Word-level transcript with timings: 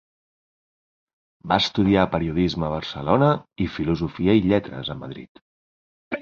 Va 1.51 1.59
estudiar 1.63 2.05
Periodisme 2.13 2.65
a 2.69 2.71
Barcelona 2.77 3.29
i 3.67 3.69
Filosofia 3.75 4.37
i 4.41 4.45
Lletres 4.49 4.91
a 4.95 4.97
Madrid. 5.05 5.45